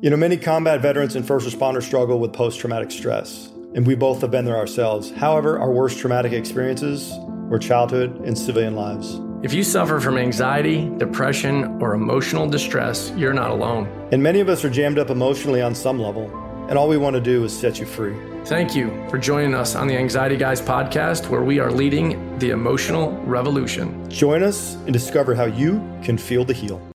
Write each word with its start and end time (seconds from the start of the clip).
You 0.00 0.10
know, 0.10 0.16
many 0.16 0.36
combat 0.36 0.80
veterans 0.80 1.14
and 1.14 1.26
first 1.26 1.46
responders 1.46 1.82
struggle 1.82 2.18
with 2.18 2.32
post 2.32 2.58
traumatic 2.58 2.90
stress, 2.90 3.50
and 3.74 3.86
we 3.86 3.94
both 3.94 4.20
have 4.20 4.30
been 4.30 4.44
there 4.44 4.56
ourselves. 4.56 5.10
However, 5.10 5.58
our 5.58 5.70
worst 5.70 5.98
traumatic 5.98 6.32
experiences 6.32 7.12
were 7.48 7.58
childhood 7.58 8.20
and 8.24 8.36
civilian 8.36 8.74
lives. 8.74 9.20
If 9.42 9.52
you 9.52 9.62
suffer 9.64 10.00
from 10.00 10.18
anxiety, 10.18 10.88
depression, 10.98 11.82
or 11.82 11.94
emotional 11.94 12.48
distress, 12.48 13.12
you're 13.16 13.32
not 13.32 13.50
alone. 13.50 13.86
And 14.12 14.22
many 14.22 14.40
of 14.40 14.48
us 14.48 14.64
are 14.64 14.70
jammed 14.70 14.98
up 14.98 15.10
emotionally 15.10 15.60
on 15.60 15.74
some 15.74 16.00
level, 16.00 16.30
and 16.68 16.78
all 16.78 16.88
we 16.88 16.96
want 16.96 17.14
to 17.14 17.20
do 17.20 17.44
is 17.44 17.56
set 17.56 17.78
you 17.78 17.86
free. 17.86 18.16
Thank 18.44 18.74
you 18.74 18.90
for 19.08 19.18
joining 19.18 19.54
us 19.54 19.74
on 19.74 19.86
the 19.86 19.96
Anxiety 19.96 20.36
Guys 20.36 20.60
podcast, 20.60 21.28
where 21.28 21.42
we 21.42 21.60
are 21.60 21.70
leading 21.70 22.38
the 22.38 22.50
emotional 22.50 23.12
revolution. 23.24 24.08
Join 24.10 24.42
us 24.42 24.74
and 24.74 24.92
discover 24.92 25.34
how 25.34 25.44
you 25.44 25.78
can 26.02 26.18
feel 26.18 26.44
the 26.44 26.54
heal. 26.54 26.91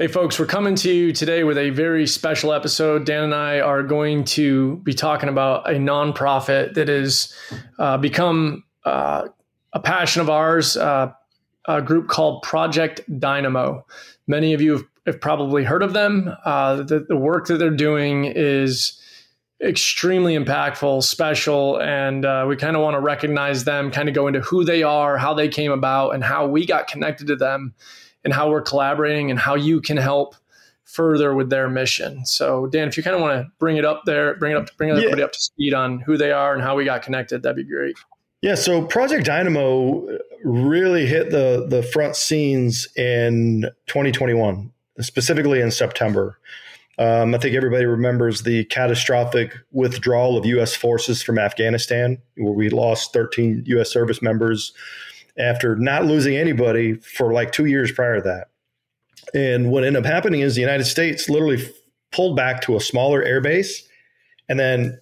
Hey, 0.00 0.06
folks, 0.06 0.38
we're 0.38 0.46
coming 0.46 0.76
to 0.76 0.90
you 0.90 1.12
today 1.12 1.44
with 1.44 1.58
a 1.58 1.68
very 1.68 2.06
special 2.06 2.54
episode. 2.54 3.04
Dan 3.04 3.22
and 3.24 3.34
I 3.34 3.60
are 3.60 3.82
going 3.82 4.24
to 4.24 4.76
be 4.76 4.94
talking 4.94 5.28
about 5.28 5.68
a 5.68 5.74
nonprofit 5.74 6.72
that 6.72 6.88
has 6.88 7.36
uh, 7.78 7.98
become 7.98 8.64
uh, 8.86 9.28
a 9.74 9.80
passion 9.80 10.22
of 10.22 10.30
ours, 10.30 10.74
uh, 10.78 11.12
a 11.66 11.82
group 11.82 12.08
called 12.08 12.42
Project 12.42 13.02
Dynamo. 13.20 13.84
Many 14.26 14.54
of 14.54 14.62
you 14.62 14.72
have, 14.72 14.84
have 15.04 15.20
probably 15.20 15.64
heard 15.64 15.82
of 15.82 15.92
them. 15.92 16.34
Uh, 16.46 16.76
the, 16.76 17.00
the 17.06 17.16
work 17.18 17.48
that 17.48 17.58
they're 17.58 17.68
doing 17.68 18.24
is 18.24 18.98
extremely 19.62 20.34
impactful, 20.34 21.02
special, 21.02 21.78
and 21.78 22.24
uh, 22.24 22.46
we 22.48 22.56
kind 22.56 22.74
of 22.74 22.80
want 22.80 22.94
to 22.94 23.00
recognize 23.00 23.64
them, 23.64 23.90
kind 23.90 24.08
of 24.08 24.14
go 24.14 24.28
into 24.28 24.40
who 24.40 24.64
they 24.64 24.82
are, 24.82 25.18
how 25.18 25.34
they 25.34 25.50
came 25.50 25.72
about, 25.72 26.14
and 26.14 26.24
how 26.24 26.46
we 26.46 26.64
got 26.64 26.88
connected 26.88 27.26
to 27.26 27.36
them 27.36 27.74
and 28.24 28.32
how 28.32 28.50
we're 28.50 28.62
collaborating 28.62 29.30
and 29.30 29.38
how 29.38 29.54
you 29.54 29.80
can 29.80 29.96
help 29.96 30.34
further 30.84 31.34
with 31.34 31.50
their 31.50 31.68
mission. 31.68 32.24
So, 32.26 32.66
Dan, 32.66 32.88
if 32.88 32.96
you 32.96 33.02
kind 33.02 33.14
of 33.14 33.22
want 33.22 33.40
to 33.40 33.50
bring 33.58 33.76
it 33.76 33.84
up 33.84 34.02
there, 34.06 34.34
bring 34.34 34.52
it 34.52 34.58
up, 34.58 34.76
bring 34.76 34.90
everybody 34.90 35.20
yeah. 35.20 35.24
up 35.24 35.32
to 35.32 35.40
speed 35.40 35.72
on 35.72 36.00
who 36.00 36.16
they 36.16 36.32
are 36.32 36.52
and 36.52 36.62
how 36.62 36.76
we 36.76 36.84
got 36.84 37.02
connected, 37.02 37.42
that'd 37.42 37.56
be 37.56 37.64
great. 37.64 37.96
Yeah, 38.42 38.54
so 38.54 38.84
Project 38.84 39.26
Dynamo 39.26 40.18
really 40.42 41.06
hit 41.06 41.30
the 41.30 41.66
the 41.68 41.82
front 41.82 42.16
scenes 42.16 42.88
in 42.96 43.66
2021, 43.86 44.72
specifically 45.00 45.60
in 45.60 45.70
September. 45.70 46.38
Um, 46.98 47.34
I 47.34 47.38
think 47.38 47.54
everybody 47.54 47.86
remembers 47.86 48.42
the 48.42 48.64
catastrophic 48.64 49.54
withdrawal 49.72 50.36
of 50.36 50.44
U.S. 50.46 50.74
forces 50.74 51.22
from 51.22 51.38
Afghanistan, 51.38 52.18
where 52.36 52.52
we 52.52 52.68
lost 52.68 53.12
13 53.12 53.64
U.S. 53.66 53.90
service 53.90 54.20
members 54.20 54.72
after 55.38 55.76
not 55.76 56.04
losing 56.04 56.36
anybody 56.36 56.94
for 56.94 57.32
like 57.32 57.52
two 57.52 57.66
years 57.66 57.92
prior 57.92 58.16
to 58.16 58.22
that. 58.22 58.48
And 59.34 59.70
what 59.70 59.84
ended 59.84 60.04
up 60.04 60.10
happening 60.10 60.40
is 60.40 60.54
the 60.54 60.60
United 60.60 60.84
States 60.84 61.28
literally 61.28 61.66
pulled 62.12 62.36
back 62.36 62.60
to 62.62 62.76
a 62.76 62.80
smaller 62.80 63.24
airbase 63.24 63.82
and 64.48 64.58
then 64.58 64.98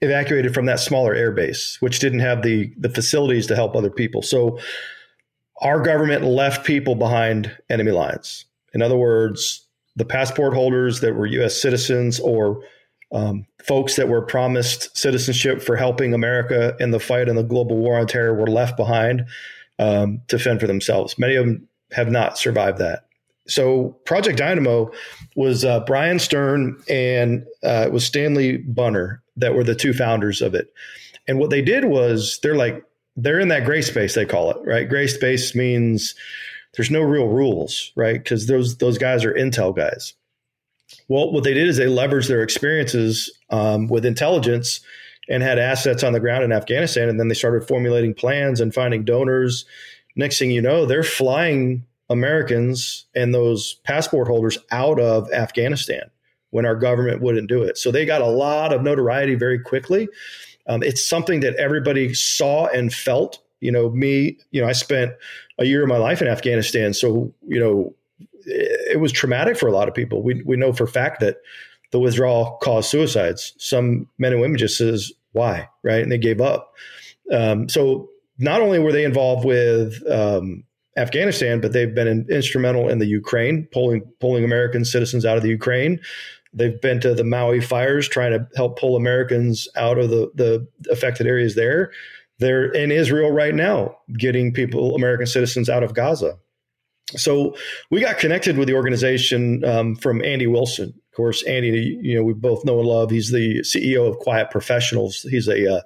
evacuated 0.00 0.54
from 0.54 0.66
that 0.66 0.80
smaller 0.80 1.14
airbase, 1.14 1.80
which 1.80 2.00
didn't 2.00 2.20
have 2.20 2.42
the 2.42 2.72
the 2.76 2.88
facilities 2.88 3.46
to 3.48 3.54
help 3.54 3.76
other 3.76 3.90
people. 3.90 4.22
So 4.22 4.58
our 5.60 5.80
government 5.80 6.24
left 6.24 6.66
people 6.66 6.94
behind 6.94 7.56
enemy 7.68 7.92
lines. 7.92 8.44
In 8.74 8.82
other 8.82 8.96
words, 8.96 9.66
the 9.96 10.04
passport 10.04 10.54
holders 10.54 11.00
that 11.00 11.14
were 11.14 11.26
U.S. 11.26 11.60
citizens 11.60 12.20
or 12.20 12.62
um, 13.10 13.46
folks 13.64 13.96
that 13.96 14.08
were 14.08 14.22
promised 14.22 14.96
citizenship 14.96 15.62
for 15.62 15.76
helping 15.76 16.14
America 16.14 16.76
in 16.78 16.90
the 16.90 17.00
fight 17.00 17.28
in 17.28 17.36
the 17.36 17.42
global 17.42 17.76
war 17.76 17.98
on 17.98 18.06
terror 18.06 18.34
were 18.34 18.46
left 18.46 18.76
behind 18.76 19.26
um, 19.78 20.20
to 20.28 20.38
fend 20.38 20.60
for 20.60 20.66
themselves. 20.66 21.18
Many 21.18 21.36
of 21.36 21.46
them 21.46 21.68
have 21.92 22.10
not 22.10 22.38
survived 22.38 22.78
that. 22.78 23.04
So 23.46 23.96
Project 24.04 24.38
Dynamo 24.38 24.90
was 25.34 25.64
uh, 25.64 25.80
Bryan 25.80 26.18
Stern 26.18 26.80
and 26.88 27.46
uh, 27.64 27.84
it 27.86 27.92
was 27.92 28.04
Stanley 28.04 28.58
Bunner 28.58 29.22
that 29.36 29.54
were 29.54 29.64
the 29.64 29.74
two 29.74 29.94
founders 29.94 30.42
of 30.42 30.54
it. 30.54 30.72
And 31.26 31.38
what 31.38 31.50
they 31.50 31.62
did 31.62 31.84
was 31.86 32.38
they're 32.42 32.56
like 32.56 32.84
they're 33.16 33.40
in 33.40 33.48
that 33.48 33.64
gray 33.64 33.82
space 33.82 34.14
they 34.14 34.26
call 34.26 34.50
it 34.50 34.58
right. 34.64 34.88
Gray 34.88 35.06
space 35.06 35.54
means 35.54 36.14
there's 36.76 36.90
no 36.90 37.00
real 37.00 37.26
rules, 37.26 37.92
right? 37.96 38.22
Because 38.22 38.46
those 38.46 38.76
those 38.78 38.98
guys 38.98 39.24
are 39.24 39.32
intel 39.32 39.74
guys. 39.74 40.14
Well, 41.08 41.32
what 41.32 41.44
they 41.44 41.54
did 41.54 41.68
is 41.68 41.76
they 41.76 41.86
leveraged 41.86 42.28
their 42.28 42.42
experiences 42.42 43.30
um, 43.50 43.88
with 43.88 44.06
intelligence 44.06 44.80
and 45.28 45.42
had 45.42 45.58
assets 45.58 46.02
on 46.02 46.12
the 46.12 46.20
ground 46.20 46.44
in 46.44 46.52
Afghanistan. 46.52 47.08
And 47.08 47.20
then 47.20 47.28
they 47.28 47.34
started 47.34 47.66
formulating 47.66 48.14
plans 48.14 48.60
and 48.60 48.72
finding 48.72 49.04
donors. 49.04 49.64
Next 50.16 50.38
thing 50.38 50.50
you 50.50 50.62
know, 50.62 50.86
they're 50.86 51.02
flying 51.02 51.84
Americans 52.10 53.06
and 53.14 53.34
those 53.34 53.74
passport 53.84 54.28
holders 54.28 54.58
out 54.70 54.98
of 54.98 55.30
Afghanistan 55.32 56.10
when 56.50 56.64
our 56.64 56.74
government 56.74 57.20
wouldn't 57.20 57.48
do 57.48 57.62
it. 57.62 57.76
So 57.76 57.90
they 57.90 58.06
got 58.06 58.22
a 58.22 58.26
lot 58.26 58.72
of 58.72 58.82
notoriety 58.82 59.34
very 59.34 59.58
quickly. 59.58 60.08
Um, 60.66 60.82
it's 60.82 61.06
something 61.06 61.40
that 61.40 61.54
everybody 61.56 62.14
saw 62.14 62.66
and 62.66 62.92
felt. 62.92 63.38
You 63.60 63.72
know, 63.72 63.90
me, 63.90 64.38
you 64.50 64.62
know, 64.62 64.68
I 64.68 64.72
spent 64.72 65.12
a 65.58 65.64
year 65.64 65.82
of 65.82 65.88
my 65.88 65.98
life 65.98 66.22
in 66.22 66.28
Afghanistan. 66.28 66.94
So, 66.94 67.32
you 67.46 67.58
know, 67.58 67.94
it, 68.46 68.92
it 68.92 69.00
was 69.00 69.12
traumatic 69.12 69.58
for 69.58 69.66
a 69.66 69.72
lot 69.72 69.88
of 69.88 69.94
people. 69.94 70.22
We, 70.22 70.42
we 70.42 70.56
know 70.56 70.72
for 70.72 70.86
fact 70.86 71.20
that 71.20 71.38
the 71.90 71.98
withdrawal 71.98 72.58
caused 72.62 72.90
suicides. 72.90 73.54
Some 73.58 74.06
men 74.18 74.32
and 74.32 74.40
women 74.40 74.58
just 74.58 74.76
says, 74.78 75.12
why, 75.32 75.68
right? 75.82 76.02
And 76.02 76.10
they 76.10 76.18
gave 76.18 76.40
up. 76.40 76.74
Um, 77.32 77.68
so 77.68 78.08
not 78.38 78.60
only 78.60 78.78
were 78.78 78.92
they 78.92 79.04
involved 79.04 79.44
with 79.44 80.02
um, 80.10 80.64
Afghanistan, 80.96 81.60
but 81.60 81.72
they've 81.72 81.94
been 81.94 82.08
in, 82.08 82.26
instrumental 82.30 82.88
in 82.88 82.98
the 82.98 83.06
Ukraine, 83.06 83.68
pulling 83.72 84.02
pulling 84.20 84.44
American 84.44 84.84
citizens 84.84 85.24
out 85.24 85.36
of 85.36 85.42
the 85.42 85.48
Ukraine. 85.48 86.00
They've 86.52 86.80
been 86.80 87.00
to 87.00 87.14
the 87.14 87.24
Maui 87.24 87.60
fires, 87.60 88.08
trying 88.08 88.32
to 88.32 88.48
help 88.56 88.78
pull 88.78 88.96
Americans 88.96 89.68
out 89.76 89.98
of 89.98 90.10
the 90.10 90.30
the 90.34 90.66
affected 90.90 91.26
areas 91.26 91.54
there. 91.54 91.92
They're 92.38 92.70
in 92.70 92.92
Israel 92.92 93.30
right 93.32 93.54
now, 93.54 93.96
getting 94.16 94.52
people, 94.52 94.94
American 94.94 95.26
citizens, 95.26 95.68
out 95.68 95.82
of 95.82 95.94
Gaza. 95.94 96.38
So 97.16 97.56
we 97.90 98.00
got 98.00 98.18
connected 98.18 98.56
with 98.56 98.68
the 98.68 98.74
organization 98.74 99.64
um, 99.64 99.96
from 99.96 100.22
Andy 100.24 100.46
Wilson. 100.46 100.94
Course, 101.18 101.42
Andy, 101.42 101.98
you 102.00 102.14
know, 102.14 102.22
we 102.22 102.32
both 102.32 102.64
know 102.64 102.78
and 102.78 102.86
love. 102.86 103.10
He's 103.10 103.32
the 103.32 103.58
CEO 103.62 104.08
of 104.08 104.20
Quiet 104.20 104.52
Professionals. 104.52 105.22
He's 105.22 105.48
a 105.48 105.78
uh, 105.78 105.80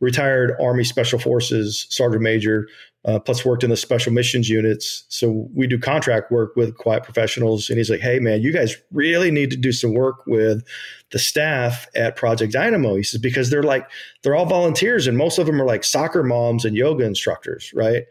retired 0.00 0.56
Army 0.60 0.82
Special 0.82 1.20
Forces 1.20 1.86
Sergeant 1.88 2.20
Major, 2.20 2.66
uh, 3.04 3.20
plus 3.20 3.44
worked 3.44 3.62
in 3.62 3.70
the 3.70 3.76
Special 3.76 4.12
Missions 4.12 4.48
units. 4.48 5.04
So 5.08 5.48
we 5.54 5.68
do 5.68 5.78
contract 5.78 6.32
work 6.32 6.56
with 6.56 6.76
Quiet 6.76 7.04
Professionals. 7.04 7.70
And 7.70 7.78
he's 7.78 7.90
like, 7.90 8.00
hey, 8.00 8.18
man, 8.18 8.42
you 8.42 8.52
guys 8.52 8.76
really 8.90 9.30
need 9.30 9.52
to 9.52 9.56
do 9.56 9.70
some 9.70 9.94
work 9.94 10.26
with 10.26 10.64
the 11.12 11.20
staff 11.20 11.86
at 11.94 12.16
Project 12.16 12.52
Dynamo. 12.52 12.96
He 12.96 13.04
says, 13.04 13.20
because 13.20 13.50
they're 13.50 13.62
like, 13.62 13.88
they're 14.24 14.34
all 14.34 14.46
volunteers 14.46 15.06
and 15.06 15.16
most 15.16 15.38
of 15.38 15.46
them 15.46 15.62
are 15.62 15.64
like 15.64 15.84
soccer 15.84 16.24
moms 16.24 16.64
and 16.64 16.76
yoga 16.76 17.04
instructors, 17.04 17.72
right? 17.72 18.02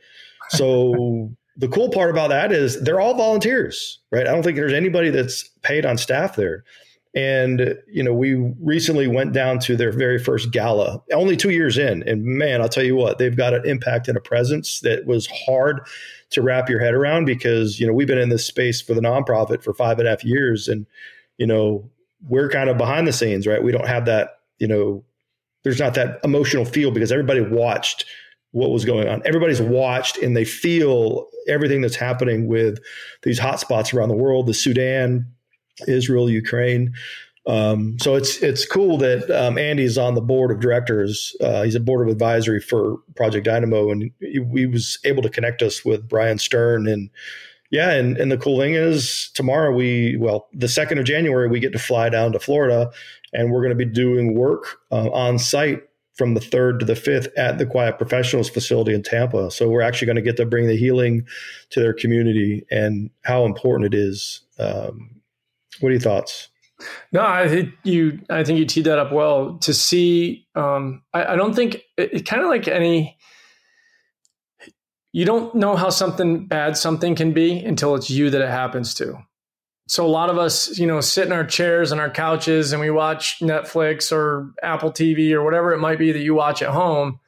So 0.52 1.36
the 1.58 1.68
cool 1.68 1.90
part 1.90 2.10
about 2.10 2.30
that 2.30 2.52
is 2.52 2.82
they're 2.82 3.02
all 3.02 3.16
volunteers, 3.16 4.00
right? 4.12 4.28
I 4.28 4.32
don't 4.32 4.44
think 4.44 4.56
there's 4.56 4.74
anybody 4.74 5.10
that's 5.10 5.48
paid 5.62 5.86
on 5.86 5.98
staff 5.98 6.36
there. 6.36 6.64
And, 7.14 7.78
you 7.92 8.04
know, 8.04 8.14
we 8.14 8.36
recently 8.62 9.06
went 9.08 9.34
down 9.34 9.60
to 9.60 9.76
their 9.76 9.92
very 9.92 10.18
first 10.18 10.52
gala, 10.52 11.02
only 11.12 11.36
two 11.36 11.50
years 11.50 11.78
in. 11.78 12.08
And 12.08 12.24
man, 12.24 12.62
I'll 12.62 12.70
tell 12.70 12.86
you 12.86 12.96
what, 12.96 13.18
they've 13.18 13.36
got 13.36 13.54
an 13.54 13.68
impact 13.68 14.08
and 14.08 14.16
a 14.16 14.22
presence 14.22 14.80
that 14.80 15.06
was 15.06 15.28
hard 15.46 15.82
to 16.30 16.42
wrap 16.42 16.70
your 16.70 16.80
head 16.80 16.94
around 16.94 17.26
because, 17.26 17.82
you 17.82 17.86
know, 17.86 17.92
we've 17.92 18.08
been 18.08 18.18
in 18.18 18.30
this 18.30 18.46
space 18.46 18.82
for 18.82 18.94
the 18.94 19.02
nonprofit 19.02 19.62
for 19.62 19.74
five 19.74 20.00
and 20.00 20.08
a 20.08 20.12
half 20.12 20.24
years. 20.24 20.70
And, 20.70 20.86
you 21.38 21.46
know, 21.46 21.90
we're 22.30 22.50
kind 22.50 22.70
of 22.70 22.78
behind 22.78 23.08
the 23.08 23.14
scenes, 23.14 23.46
right? 23.46 23.62
We 23.62 23.74
don't 23.74 23.88
have 23.88 24.06
that, 24.06 24.40
you 24.60 24.68
know, 24.68 25.04
there's 25.64 25.80
not 25.80 25.96
that 25.96 26.22
emotional 26.24 26.64
feel 26.64 26.92
because 26.92 27.12
everybody 27.12 27.42
watched 27.42 28.06
what 28.52 28.72
was 28.72 28.86
going 28.86 29.08
on. 29.08 29.22
Everybody's 29.26 29.62
watched 29.62 30.18
and 30.18 30.36
they 30.36 30.46
feel 30.46 31.28
everything 31.48 31.82
that's 31.82 31.96
happening 31.96 32.48
with 32.48 32.80
these 33.24 33.40
hotspots 33.40 33.94
around 33.94 34.10
the 34.10 34.16
world, 34.16 34.48
the 34.48 34.54
Sudan, 34.54 35.26
Israel, 35.88 36.30
Ukraine. 36.30 36.94
Um, 37.48 37.98
so 38.00 38.16
it's 38.16 38.38
it's 38.44 38.66
cool 38.66 38.98
that 38.98 39.30
um, 39.32 39.58
is 39.58 39.98
on 39.98 40.14
the 40.14 40.22
board 40.22 40.52
of 40.52 40.60
directors. 40.60 41.36
Uh, 41.42 41.64
he's 41.64 41.76
a 41.76 41.80
board 41.80 42.08
of 42.08 42.12
advisory 42.12 42.60
for 42.60 42.98
Project 43.16 43.46
Dynamo, 43.46 43.90
and 43.90 44.12
he, 44.20 44.46
he, 44.54 44.66
was 44.68 45.00
able 45.06 45.24
to 45.24 45.30
connect 45.30 45.64
us 45.64 45.84
with 45.84 46.08
Bryan 46.08 46.38
Stern. 46.38 46.88
And 46.88 47.10
yeah, 47.72 47.92
and 47.92 48.16
and 48.18 48.32
the 48.32 48.38
cool 48.38 48.60
thing 48.60 48.76
is 48.76 49.32
tomorrow 49.34 49.74
we 49.74 50.18
well 50.18 50.50
the 50.54 50.68
second 50.68 51.00
of 51.00 51.06
January 51.06 51.48
we 51.48 51.60
get 51.60 51.74
to 51.74 51.80
fly 51.80 52.10
down 52.10 52.32
to 52.34 52.40
Florida, 52.40 52.92
and 53.34 53.52
we're 53.52 53.62
going 53.62 53.76
to 53.76 53.86
be 53.86 53.92
doing 53.92 54.36
work 54.36 54.78
uh, 54.92 55.10
on 55.10 55.40
site 55.40 55.82
from 56.22 56.36
the 56.36 56.40
3rd 56.40 56.78
to 56.78 56.86
the 56.86 56.94
5th 56.94 57.30
at 57.36 57.58
the 57.58 57.66
Quiet 57.66 57.98
Professionals 57.98 58.48
facility 58.48 58.94
in 58.94 59.02
Tampa. 59.02 59.50
So 59.50 59.68
we're 59.68 59.82
actually 59.82 60.06
going 60.06 60.18
to 60.18 60.22
get 60.22 60.38
to 60.38 60.46
bring 60.46 60.68
the 60.68 60.78
healing 60.78 61.26
to 61.72 61.80
their 61.80 61.94
community 61.94 62.64
and 62.70 63.10
how 63.24 63.44
important 63.44 63.92
it 63.92 63.98
is. 63.98 64.42
Um, 64.60 65.20
what 65.80 65.90
are 65.90 65.94
your 65.94 66.00
thoughts? 66.00 66.50
No, 67.12 67.26
I 67.26 67.50
think 67.50 67.74
you. 67.82 68.20
I 68.30 68.44
think 68.44 68.60
you 68.60 68.68
teed 68.68 68.86
that 68.86 69.00
up 69.00 69.12
well. 69.12 69.58
To 69.64 69.74
see, 69.74 70.46
um, 70.54 71.02
I, 71.12 71.34
I, 71.34 71.36
don't 71.36 71.56
think 71.56 71.78
it, 71.98 72.14
it 72.14 72.26
kind 72.28 72.44
of 72.44 72.50
like 72.50 72.68
any. 72.68 73.18
You 75.12 75.26
don't 75.26 75.56
know 75.56 75.76
how 75.76 75.90
something 75.90 76.46
bad 76.46 76.78
something 76.78 77.16
can 77.16 77.34
be 77.34 77.58
until 77.66 77.96
it's 77.96 78.12
you 78.12 78.30
that 78.30 78.42
it 78.42 78.50
happens 78.50 78.94
to. 78.96 79.18
So 79.92 80.06
a 80.06 80.08
lot 80.08 80.30
of 80.30 80.38
us, 80.38 80.80
you 80.80 80.88
know, 80.88 81.02
sit 81.02 81.26
in 81.26 81.34
our 81.34 81.44
chairs 81.44 81.92
and 81.92 82.00
our 82.00 82.10
couches 82.10 82.72
and 82.72 82.80
we 82.80 82.90
watch 82.90 83.40
Netflix 83.42 84.10
or 84.10 84.54
Apple 84.64 84.90
TV 84.90 85.34
or 85.34 85.44
whatever 85.44 85.74
it 85.74 85.80
might 85.80 86.00
be 86.00 86.14
that 86.14 86.22
you 86.22 86.34
watch 86.34 86.62
at 86.62 86.70
home. 86.70 87.20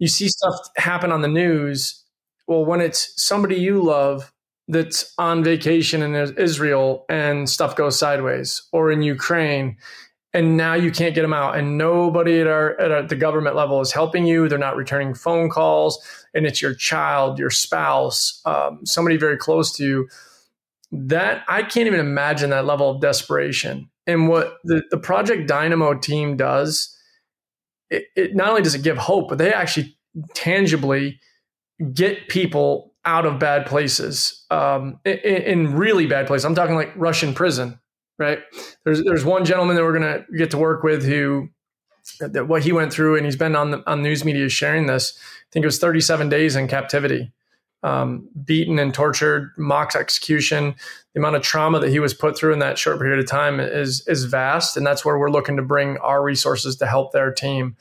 You 0.00 0.08
see 0.08 0.28
stuff 0.28 0.52
happen 0.76 1.12
on 1.12 1.22
the 1.22 1.28
news. 1.28 2.02
Well, 2.48 2.64
when 2.64 2.80
it's 2.80 3.12
somebody 3.22 3.54
you 3.54 3.80
love 3.80 4.32
that's 4.66 5.14
on 5.16 5.44
vacation 5.44 6.02
in 6.02 6.16
Israel 6.36 7.04
and 7.08 7.48
stuff 7.48 7.76
goes 7.76 8.00
sideways 8.00 8.60
or 8.72 8.90
in 8.90 9.02
Ukraine 9.02 9.76
and 10.34 10.56
now 10.56 10.74
you 10.74 10.90
can't 10.90 11.14
get 11.14 11.22
them 11.22 11.32
out 11.32 11.56
and 11.56 11.78
nobody 11.78 12.40
at 12.40 12.48
our 12.48 12.80
at 12.80 12.90
our, 12.90 13.02
the 13.04 13.14
government 13.14 13.54
level 13.54 13.80
is 13.80 13.92
helping 13.92 14.26
you 14.26 14.48
they're 14.48 14.58
not 14.58 14.76
returning 14.76 15.12
phone 15.14 15.50
calls 15.50 15.98
and 16.32 16.46
it's 16.46 16.62
your 16.62 16.74
child 16.74 17.38
your 17.38 17.50
spouse 17.50 18.40
um, 18.46 18.80
somebody 18.86 19.18
very 19.18 19.36
close 19.36 19.70
to 19.72 19.84
you 19.84 20.08
that 20.92 21.44
i 21.48 21.62
can't 21.62 21.86
even 21.86 22.00
imagine 22.00 22.50
that 22.50 22.64
level 22.64 22.90
of 22.90 23.00
desperation 23.00 23.88
and 24.06 24.28
what 24.28 24.58
the, 24.64 24.82
the 24.90 24.98
project 24.98 25.48
dynamo 25.48 25.94
team 25.94 26.36
does 26.36 26.96
it, 27.90 28.04
it 28.14 28.36
not 28.36 28.50
only 28.50 28.62
does 28.62 28.74
it 28.74 28.82
give 28.82 28.98
hope 28.98 29.28
but 29.28 29.38
they 29.38 29.52
actually 29.52 29.96
tangibly 30.34 31.18
get 31.92 32.28
people 32.28 32.92
out 33.04 33.26
of 33.26 33.40
bad 33.40 33.66
places 33.66 34.44
um, 34.50 35.00
in, 35.04 35.18
in 35.18 35.74
really 35.74 36.06
bad 36.06 36.26
places 36.26 36.44
i'm 36.44 36.54
talking 36.54 36.76
like 36.76 36.92
russian 36.94 37.34
prison 37.34 37.78
right? 38.22 38.38
There's 38.84 39.02
there's 39.02 39.24
one 39.24 39.44
gentleman 39.44 39.76
that 39.76 39.82
we're 39.82 39.92
gonna 39.92 40.24
get 40.36 40.50
to 40.52 40.58
work 40.58 40.82
with 40.82 41.04
who 41.04 41.48
that 42.20 42.48
what 42.48 42.62
he 42.62 42.72
went 42.72 42.92
through, 42.92 43.16
and 43.16 43.24
he's 43.24 43.36
been 43.36 43.56
on 43.56 43.72
the 43.72 43.90
on 43.90 44.02
news 44.02 44.24
media 44.24 44.48
sharing 44.48 44.86
this. 44.86 45.18
I 45.18 45.46
think 45.52 45.64
it 45.64 45.66
was 45.66 45.78
37 45.78 46.28
days 46.28 46.56
in 46.56 46.68
captivity, 46.68 47.32
um, 47.82 48.28
beaten 48.44 48.78
and 48.78 48.94
tortured, 48.94 49.52
mock 49.56 49.94
execution. 49.96 50.74
The 51.14 51.20
amount 51.20 51.36
of 51.36 51.42
trauma 51.42 51.80
that 51.80 51.90
he 51.90 51.98
was 51.98 52.14
put 52.14 52.36
through 52.36 52.52
in 52.52 52.58
that 52.60 52.78
short 52.78 52.98
period 52.98 53.18
of 53.18 53.26
time 53.26 53.60
is 53.60 54.06
is 54.06 54.24
vast, 54.24 54.76
and 54.76 54.86
that's 54.86 55.04
where 55.04 55.18
we're 55.18 55.30
looking 55.30 55.56
to 55.56 55.62
bring 55.62 55.98
our 55.98 56.22
resources 56.22 56.76
to 56.76 56.86
help 56.86 57.12
their 57.12 57.32
team. 57.32 57.76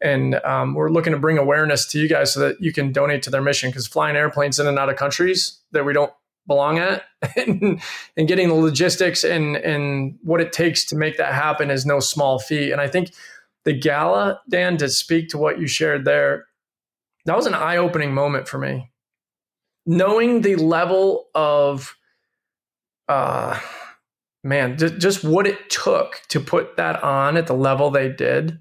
And 0.00 0.34
um, 0.44 0.74
we're 0.74 0.90
looking 0.90 1.12
to 1.12 1.18
bring 1.18 1.38
awareness 1.38 1.86
to 1.86 1.98
you 1.98 2.08
guys 2.08 2.34
so 2.34 2.40
that 2.40 2.60
you 2.60 2.72
can 2.72 2.92
donate 2.92 3.22
to 3.22 3.30
their 3.30 3.40
mission 3.40 3.70
because 3.70 3.86
flying 3.86 4.16
airplanes 4.16 4.58
in 4.58 4.66
and 4.66 4.78
out 4.78 4.90
of 4.90 4.96
countries 4.96 5.60
that 5.72 5.84
we 5.84 5.92
don't 5.92 6.12
belong 6.46 6.78
at 6.78 7.04
and, 7.36 7.80
and 8.16 8.28
getting 8.28 8.48
the 8.48 8.54
logistics 8.54 9.24
and 9.24 9.56
and 9.56 10.18
what 10.22 10.40
it 10.40 10.52
takes 10.52 10.84
to 10.84 10.96
make 10.96 11.16
that 11.16 11.32
happen 11.32 11.70
is 11.70 11.86
no 11.86 12.00
small 12.00 12.38
feat 12.38 12.70
and 12.70 12.80
i 12.80 12.88
think 12.88 13.12
the 13.64 13.72
gala 13.72 14.40
dan 14.50 14.76
to 14.76 14.88
speak 14.88 15.28
to 15.28 15.38
what 15.38 15.58
you 15.58 15.66
shared 15.66 16.04
there 16.04 16.46
that 17.24 17.36
was 17.36 17.46
an 17.46 17.54
eye-opening 17.54 18.12
moment 18.12 18.46
for 18.46 18.58
me 18.58 18.90
knowing 19.86 20.40
the 20.40 20.56
level 20.56 21.26
of 21.34 21.96
uh 23.08 23.58
man 24.42 24.78
just, 24.78 24.98
just 24.98 25.24
what 25.24 25.46
it 25.46 25.70
took 25.70 26.20
to 26.28 26.40
put 26.40 26.76
that 26.76 27.02
on 27.02 27.36
at 27.36 27.46
the 27.46 27.54
level 27.54 27.90
they 27.90 28.08
did 28.08 28.58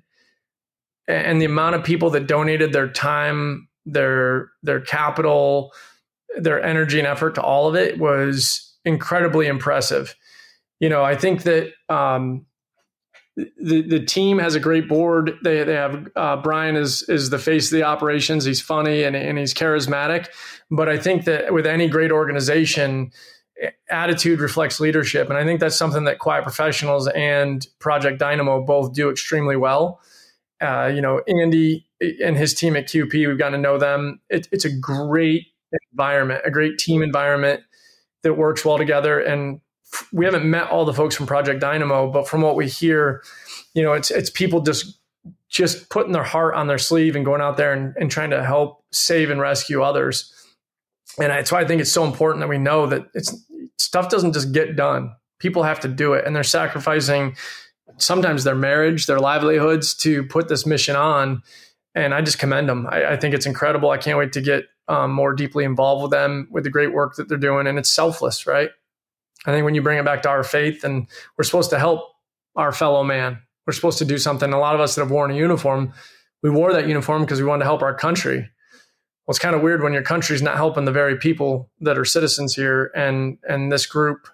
and 1.08 1.42
the 1.42 1.46
amount 1.46 1.76
of 1.76 1.84
people 1.84 2.10
that 2.10 2.28
donated 2.28 2.74
their 2.74 2.90
time 2.90 3.68
their 3.86 4.50
their 4.64 4.80
capital 4.80 5.72
their 6.38 6.62
energy 6.64 7.00
and 7.00 7.08
effort 7.08 7.36
to 7.36 7.42
all 7.42 7.68
of 7.68 7.76
it 7.76 8.00
was 8.00 8.74
incredibly 8.86 9.48
impressive. 9.48 10.16
You 10.80 10.90
know, 10.90 11.04
I 11.04 11.16
think 11.16 11.44
that 11.44 11.72
um, 11.90 12.46
the 13.36 13.82
the 13.82 14.00
team 14.00 14.38
has 14.40 14.56
a 14.56 14.60
great 14.60 14.88
board. 14.88 15.34
They 15.44 15.64
they 15.64 15.74
have 15.74 16.08
uh, 16.16 16.38
Bryan 16.38 16.76
is 16.76 17.04
is 17.04 17.30
the 17.30 17.40
face 17.40 17.72
of 17.72 17.78
the 17.78 17.84
operations. 17.84 18.46
He's 18.46 18.62
funny 18.62 19.04
and 19.04 19.16
and 19.16 19.38
he's 19.38 19.54
charismatic. 19.54 20.28
But 20.70 20.90
I 20.90 20.98
think 20.98 21.26
that 21.26 21.54
with 21.54 21.66
any 21.66 21.88
great 21.88 22.12
organization, 22.12 23.12
attitude 23.90 24.40
reflects 24.40 24.80
leadership, 24.80 25.30
and 25.30 25.38
I 25.38 25.44
think 25.44 25.60
that's 25.60 25.76
something 25.76 26.04
that 26.04 26.20
Quiet 26.20 26.44
Professionals 26.44 27.08
and 27.10 27.66
Project 27.80 28.20
Dynamo 28.20 28.64
both 28.64 28.94
do 28.94 29.10
extremely 29.10 29.56
well. 29.56 30.00
Uh, 30.62 30.92
you 30.94 31.02
know, 31.02 31.22
Andy 31.28 31.88
and 32.24 32.38
his 32.38 32.54
team 32.54 32.76
at 32.76 32.88
QP, 32.88 33.28
we've 33.28 33.38
gotten 33.38 33.54
to 33.54 33.58
know 33.58 33.78
them. 33.78 34.22
It, 34.30 34.48
it's 34.52 34.66
a 34.66 34.72
great 34.72 35.48
environment, 35.92 36.42
a 36.46 36.52
great 36.52 36.78
team 36.78 37.02
environment 37.02 37.62
that 38.22 38.36
works 38.36 38.64
well 38.64 38.78
together. 38.78 39.20
And 39.20 39.60
we 40.12 40.26
haven't 40.26 40.50
met 40.50 40.70
all 40.70 40.86
the 40.86 40.94
folks 40.94 41.16
from 41.16 41.28
Project 41.28 41.60
Dynamo, 41.60 42.12
but 42.12 42.28
from 42.28 42.42
what 42.42 42.56
we 42.56 42.68
hear, 42.68 43.24
you 43.74 43.84
know, 43.84 43.94
it's 43.94 44.12
it's 44.12 44.30
people 44.30 44.62
just 44.62 44.98
just 45.50 45.90
putting 45.90 46.14
their 46.14 46.24
heart 46.24 46.56
on 46.56 46.68
their 46.68 46.78
sleeve 46.78 47.16
and 47.16 47.24
going 47.24 47.42
out 47.42 47.58
there 47.58 47.74
and, 47.74 47.96
and 47.98 48.10
trying 48.10 48.32
to 48.32 48.44
help 48.44 48.84
save 48.92 49.30
and 49.30 49.40
rescue 49.40 49.84
others. 49.84 50.34
And 51.20 51.30
that's 51.30 51.52
why 51.52 51.62
I 51.62 51.66
think 51.66 51.80
it's 51.80 51.92
so 51.92 52.04
important 52.06 52.42
that 52.42 52.50
we 52.50 52.58
know 52.58 52.88
that 52.88 53.08
it's 53.14 53.36
stuff 53.78 54.10
doesn't 54.10 54.34
just 54.34 54.52
get 54.52 54.76
done. 54.76 55.16
People 55.40 55.64
have 55.64 55.80
to 55.82 55.88
do 55.88 56.14
it, 56.14 56.26
and 56.26 56.36
they're 56.36 56.44
sacrificing 56.44 57.36
sometimes 57.98 58.44
their 58.44 58.56
marriage, 58.56 59.06
their 59.06 59.20
livelihoods 59.20 59.94
to 59.96 60.24
put 60.24 60.48
this 60.48 60.66
mission 60.66 60.96
on. 60.96 61.44
And 61.96 62.14
I 62.14 62.22
just 62.22 62.40
commend 62.40 62.68
them. 62.68 62.88
I, 62.90 63.12
I 63.12 63.18
think 63.18 63.36
it's 63.36 63.46
incredible. 63.46 63.92
I 63.92 63.98
can't 63.98 64.18
wait 64.18 64.34
to 64.34 64.42
get 64.42 64.66
um, 64.88 65.12
more 65.12 65.34
deeply 65.34 65.64
involved 65.64 66.02
with 66.02 66.12
them 66.12 66.48
with 66.50 66.64
the 66.64 66.70
great 66.72 66.94
work 66.94 67.16
that 67.16 67.30
they're 67.30 67.38
doing. 67.38 67.68
And 67.68 67.78
it's 67.78 67.92
selfless, 67.92 68.48
right? 68.48 68.72
I 69.46 69.52
think 69.52 69.66
when 69.66 69.76
you 69.76 69.82
bring 69.82 70.00
it 70.00 70.06
back 70.06 70.22
to 70.24 70.30
our 70.30 70.44
faith 70.44 70.84
and 70.84 71.08
we're 71.38 71.44
supposed 71.44 71.70
to 71.72 71.80
help 71.80 72.02
our 72.56 72.72
fellow 72.72 73.04
man, 73.04 73.40
we're 73.66 73.74
supposed 73.74 73.98
to 74.00 74.06
do 74.06 74.18
something. 74.18 74.54
A 74.54 74.60
lot 74.60 74.76
of 74.76 74.82
us 74.82 74.96
that 74.96 75.02
have 75.02 75.12
worn 75.12 75.32
a 75.32 75.36
uniform, 75.36 75.94
we 76.42 76.50
wore 76.50 76.74
that 76.74 76.88
uniform 76.88 77.22
because 77.22 77.40
we 77.40 77.48
wanted 77.48 77.60
to 77.60 77.66
help 77.66 77.82
our 77.82 77.94
country. 77.94 78.38
Well, 79.26 79.32
it's 79.32 79.40
kind 79.40 79.56
of 79.56 79.62
weird 79.62 79.82
when 79.82 79.94
your 79.94 80.04
country's 80.04 80.42
not 80.42 80.58
helping 80.58 80.86
the 80.86 80.92
very 80.92 81.18
people 81.18 81.70
that 81.80 81.98
are 81.98 82.04
citizens 82.04 82.54
here, 82.56 82.92
and 82.94 83.38
and 83.48 83.72
this 83.72 83.86
group 83.86 84.28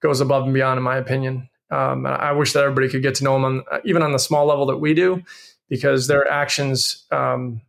goes 0.00 0.22
above 0.22 0.44
and 0.44 0.54
beyond, 0.54 0.78
in 0.78 0.82
my 0.82 0.96
opinion. 0.96 1.50
Um, 1.70 2.06
I 2.06 2.32
wish 2.32 2.54
that 2.54 2.64
everybody 2.64 2.88
could 2.88 3.02
get 3.02 3.14
to 3.16 3.24
know 3.24 3.34
them, 3.34 3.44
on, 3.44 3.80
even 3.84 4.02
on 4.02 4.12
the 4.12 4.18
small 4.18 4.46
level 4.46 4.66
that 4.66 4.78
we 4.78 4.94
do, 4.94 5.22
because 5.68 6.06
their 6.06 6.26
actions 6.26 7.04
um, 7.10 7.60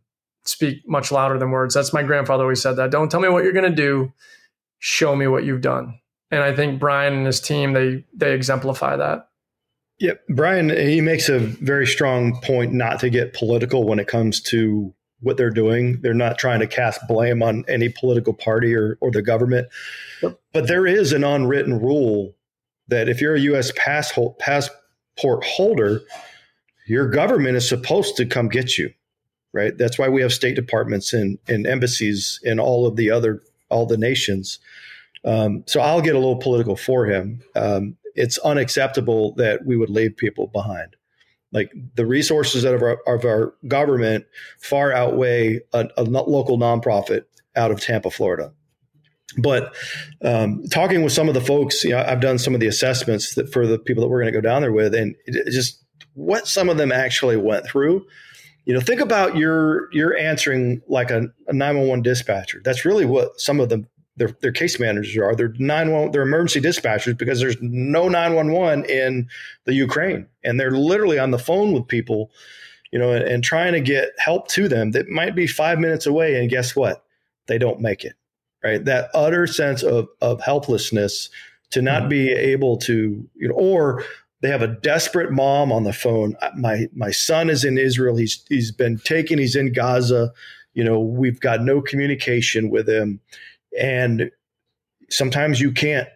speak 0.44 0.88
much 0.88 1.12
louder 1.12 1.38
than 1.38 1.50
words. 1.50 1.74
That's 1.74 1.92
my 1.92 2.02
grandfather 2.02 2.44
always 2.44 2.62
said 2.62 2.76
that. 2.76 2.90
Don't 2.90 3.10
tell 3.10 3.20
me 3.20 3.28
what 3.28 3.44
you're 3.44 3.52
going 3.52 3.70
to 3.70 3.76
do, 3.76 4.12
show 4.78 5.14
me 5.14 5.26
what 5.26 5.44
you've 5.44 5.60
done. 5.60 6.00
And 6.32 6.42
I 6.42 6.54
think 6.54 6.80
Bryan 6.80 7.14
and 7.14 7.26
his 7.26 7.40
team 7.40 7.72
they 7.72 8.04
they 8.12 8.32
exemplify 8.32 8.96
that. 8.96 9.28
Yep, 10.00 10.26
Bryan 10.30 10.70
he 10.70 11.00
makes 11.00 11.28
a 11.28 11.38
very 11.38 11.86
strong 11.86 12.40
point 12.40 12.72
not 12.72 12.98
to 13.00 13.10
get 13.10 13.34
political 13.34 13.84
when 13.84 14.00
it 14.00 14.08
comes 14.08 14.40
to 14.42 14.92
what 15.20 15.36
they're 15.36 15.50
doing. 15.50 16.00
They're 16.00 16.14
not 16.14 16.38
trying 16.38 16.58
to 16.60 16.66
cast 16.66 17.06
blame 17.06 17.42
on 17.42 17.64
any 17.68 17.88
political 17.88 18.34
party 18.34 18.74
or 18.74 18.98
or 19.00 19.12
the 19.12 19.22
government. 19.22 19.68
Yep. 20.22 20.40
But 20.52 20.66
there 20.66 20.86
is 20.86 21.12
an 21.12 21.22
unwritten 21.22 21.78
rule 21.78 22.34
that 22.88 23.08
if 23.08 23.20
you're 23.20 23.36
a 23.36 23.40
US 23.40 23.70
Pass, 23.76 24.12
passport 24.40 25.44
holder, 25.44 26.00
your 26.86 27.08
government 27.08 27.56
is 27.56 27.68
supposed 27.68 28.16
to 28.16 28.26
come 28.26 28.48
get 28.48 28.76
you 28.76 28.92
right? 29.52 29.76
That's 29.76 29.98
why 29.98 30.08
we 30.08 30.22
have 30.22 30.32
state 30.32 30.56
departments 30.56 31.12
and, 31.12 31.38
and 31.48 31.66
embassies 31.66 32.40
in 32.42 32.58
all 32.58 32.86
of 32.86 32.96
the 32.96 33.10
other 33.10 33.42
all 33.68 33.86
the 33.86 33.96
nations. 33.96 34.58
Um, 35.24 35.64
so 35.66 35.80
I'll 35.80 36.00
get 36.00 36.14
a 36.14 36.18
little 36.18 36.38
political 36.38 36.76
for 36.76 37.06
him. 37.06 37.42
Um, 37.54 37.96
it's 38.14 38.38
unacceptable 38.38 39.34
that 39.36 39.64
we 39.64 39.76
would 39.76 39.90
leave 39.90 40.16
people 40.16 40.48
behind. 40.48 40.96
Like 41.52 41.72
the 41.94 42.06
resources 42.06 42.64
of 42.64 42.82
our, 42.82 42.98
of 43.06 43.24
our 43.24 43.54
government 43.68 44.24
far 44.58 44.92
outweigh 44.92 45.60
a, 45.72 45.88
a 45.96 46.02
local 46.04 46.58
nonprofit 46.58 47.24
out 47.54 47.70
of 47.70 47.80
Tampa, 47.80 48.10
Florida. 48.10 48.52
But 49.38 49.74
um, 50.22 50.62
talking 50.70 51.02
with 51.02 51.12
some 51.12 51.28
of 51.28 51.34
the 51.34 51.40
folks, 51.40 51.84
you 51.84 51.90
know, 51.90 52.04
I've 52.06 52.20
done 52.20 52.38
some 52.38 52.54
of 52.54 52.60
the 52.60 52.66
assessments 52.66 53.34
that 53.34 53.52
for 53.52 53.66
the 53.66 53.78
people 53.78 54.02
that 54.02 54.08
we're 54.08 54.20
going 54.20 54.32
to 54.32 54.38
go 54.38 54.42
down 54.42 54.62
there 54.62 54.72
with, 54.72 54.94
and 54.94 55.14
just 55.50 55.82
what 56.14 56.46
some 56.46 56.68
of 56.68 56.76
them 56.76 56.92
actually 56.92 57.36
went 57.36 57.66
through 57.66 58.04
you 58.64 58.74
know 58.74 58.80
think 58.80 59.00
about 59.00 59.36
your 59.36 59.92
you're 59.92 60.16
answering 60.16 60.80
like 60.88 61.10
a, 61.10 61.28
a 61.48 61.52
911 61.52 62.02
dispatcher 62.02 62.60
that's 62.64 62.84
really 62.84 63.04
what 63.04 63.40
some 63.40 63.60
of 63.60 63.68
them 63.68 63.86
their, 64.16 64.28
their 64.40 64.52
case 64.52 64.78
managers 64.78 65.16
are 65.16 65.34
they're 65.34 65.54
911 65.58 66.12
they're 66.12 66.22
emergency 66.22 66.60
dispatchers 66.60 67.16
because 67.16 67.40
there's 67.40 67.56
no 67.60 68.08
911 68.08 68.84
in 68.84 69.28
the 69.64 69.74
ukraine 69.74 70.26
and 70.44 70.58
they're 70.58 70.72
literally 70.72 71.18
on 71.18 71.30
the 71.30 71.38
phone 71.38 71.72
with 71.72 71.86
people 71.88 72.30
you 72.90 72.98
know 72.98 73.12
and, 73.12 73.24
and 73.24 73.44
trying 73.44 73.72
to 73.72 73.80
get 73.80 74.10
help 74.18 74.48
to 74.48 74.68
them 74.68 74.90
that 74.90 75.08
might 75.08 75.34
be 75.34 75.46
five 75.46 75.78
minutes 75.78 76.06
away 76.06 76.38
and 76.38 76.50
guess 76.50 76.76
what 76.76 77.04
they 77.46 77.58
don't 77.58 77.80
make 77.80 78.04
it 78.04 78.14
right 78.62 78.84
that 78.84 79.10
utter 79.14 79.46
sense 79.46 79.82
of 79.82 80.08
of 80.20 80.40
helplessness 80.42 81.30
to 81.70 81.80
not 81.80 82.02
mm-hmm. 82.02 82.10
be 82.10 82.30
able 82.30 82.76
to 82.76 83.26
you 83.34 83.48
know 83.48 83.54
or 83.54 84.04
they 84.42 84.48
have 84.48 84.62
a 84.62 84.66
desperate 84.66 85.30
mom 85.30 85.72
on 85.72 85.84
the 85.84 85.92
phone. 85.92 86.36
My 86.56 86.88
my 86.94 87.12
son 87.12 87.48
is 87.48 87.64
in 87.64 87.78
Israel. 87.78 88.16
He's 88.16 88.44
he's 88.48 88.72
been 88.72 88.98
taken. 88.98 89.38
He's 89.38 89.56
in 89.56 89.72
Gaza. 89.72 90.32
You 90.74 90.84
know, 90.84 91.00
we've 91.00 91.40
got 91.40 91.62
no 91.62 91.80
communication 91.80 92.68
with 92.68 92.88
him, 92.88 93.20
and 93.78 94.30
sometimes 95.10 95.60
you 95.60 95.72
can't 95.72 96.08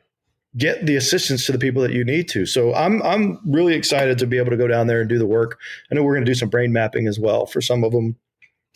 get 0.56 0.86
the 0.86 0.96
assistance 0.96 1.44
to 1.46 1.52
the 1.52 1.58
people 1.58 1.82
that 1.82 1.92
you 1.92 2.04
need 2.04 2.28
to. 2.28 2.46
So 2.46 2.74
I'm 2.74 3.02
I'm 3.02 3.38
really 3.46 3.74
excited 3.74 4.18
to 4.18 4.26
be 4.26 4.38
able 4.38 4.50
to 4.50 4.56
go 4.56 4.66
down 4.66 4.86
there 4.86 5.00
and 5.00 5.08
do 5.08 5.18
the 5.18 5.26
work. 5.26 5.58
I 5.90 5.94
know 5.94 6.02
we're 6.02 6.14
going 6.14 6.24
to 6.24 6.30
do 6.30 6.34
some 6.34 6.48
brain 6.48 6.72
mapping 6.72 7.06
as 7.06 7.18
well 7.18 7.46
for 7.46 7.60
some 7.60 7.84
of 7.84 7.92
them, 7.92 8.16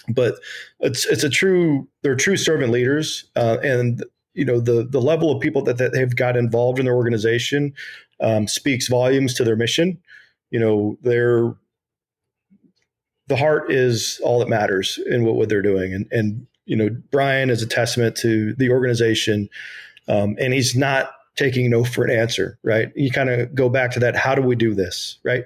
but 0.09 0.37
it's 0.81 1.07
it's 1.07 1.25
a 1.25 1.31
true 1.31 1.89
they're 2.03 2.17
true 2.17 2.37
servant 2.37 2.73
leaders, 2.73 3.25
uh, 3.37 3.59
and 3.63 4.05
you 4.35 4.45
know 4.45 4.61
the 4.61 4.85
the 4.85 5.01
level 5.01 5.31
of 5.31 5.41
people 5.41 5.63
that, 5.63 5.79
that 5.79 5.93
they've 5.93 6.15
got 6.15 6.37
involved 6.37 6.79
in 6.79 6.85
their 6.85 6.97
organization 6.97 7.73
um, 8.21 8.47
speaks 8.47 8.89
volumes 8.89 9.35
to 9.35 9.45
their 9.45 9.57
mission. 9.57 9.99
You 10.51 10.61
know, 10.61 10.99
they're 11.03 11.55
the 13.29 13.37
heart 13.37 13.71
is 13.71 14.21
all 14.25 14.41
that 14.41 14.49
matters 14.49 14.99
in 15.07 15.25
what, 15.25 15.37
what 15.37 15.49
they're 15.49 15.63
doing, 15.63 15.95
and 15.95 16.07
and 16.11 16.47
you 16.71 16.77
know 16.77 16.89
Bryan 17.11 17.51
is 17.51 17.63
a 17.63 17.67
testament 17.67 18.17
to 18.19 18.55
the 18.55 18.71
organization, 18.71 19.49
um, 20.09 20.37
and 20.41 20.55
he's 20.55 20.77
not 20.77 21.13
taking 21.37 21.69
no 21.71 21.85
for 21.85 22.05
an 22.05 22.11
answer. 22.11 22.59
Right? 22.63 22.93
You 22.95 23.11
kind 23.11 23.29
of 23.29 23.55
go 23.55 23.69
back 23.69 23.91
to 23.93 24.01
that. 24.01 24.17
How 24.17 24.35
do 24.35 24.43
we 24.43 24.55
do 24.55 24.75
this? 24.75 25.19
Right? 25.25 25.45